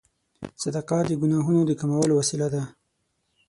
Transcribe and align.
صدقه 0.61 0.97
د 1.09 1.11
ګناهونو 1.21 1.61
د 1.65 1.71
کمولو 1.79 2.13
وسیله 2.19 2.47
ده. 2.53 2.63